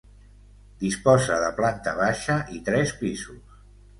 Disposa 0.83 1.35
de 1.43 1.51
planta 1.59 1.95
baixa 2.01 2.37
i 2.57 2.61
tres 2.71 2.97
pisos. 3.05 3.61